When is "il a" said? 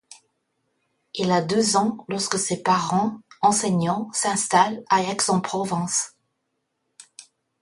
1.13-1.43